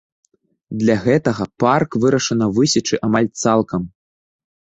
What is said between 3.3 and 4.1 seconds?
цалкам.